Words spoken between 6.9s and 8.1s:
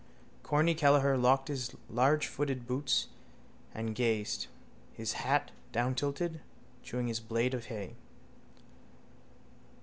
his blade of hay.